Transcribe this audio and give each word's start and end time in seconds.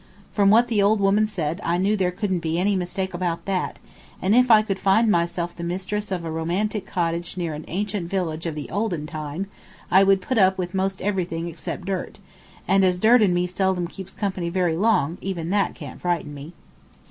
From 0.33 0.49
what 0.49 0.67
the 0.67 0.81
old 0.81 0.99
woman 0.99 1.27
said 1.27 1.61
I 1.63 1.77
knew 1.77 1.95
there 1.95 2.09
couldn't 2.09 2.39
be 2.39 2.57
any 2.57 2.75
mistake 2.75 3.13
about 3.13 3.45
that, 3.45 3.77
and 4.19 4.35
if 4.35 4.49
I 4.49 4.63
could 4.63 4.79
find 4.79 5.11
myself 5.11 5.55
the 5.55 5.63
mistress 5.63 6.09
of 6.11 6.25
a 6.25 6.31
romantic 6.31 6.87
cottage 6.87 7.37
near 7.37 7.53
an 7.53 7.65
ancient 7.67 8.09
village 8.09 8.47
of 8.47 8.55
the 8.55 8.67
olden 8.71 9.05
time 9.05 9.45
I 9.91 10.01
would 10.01 10.19
put 10.19 10.39
up 10.39 10.57
with 10.57 10.73
most 10.73 11.03
everything 11.03 11.47
except 11.47 11.85
dirt, 11.85 12.17
and 12.67 12.83
as 12.83 12.99
dirt 12.99 13.21
and 13.21 13.35
me 13.35 13.45
seldom 13.45 13.85
keeps 13.87 14.13
company 14.15 14.49
very 14.49 14.75
long, 14.75 15.19
even 15.21 15.51
that 15.51 15.75
can't 15.75 16.01
frighten 16.01 16.33
me. 16.33 16.53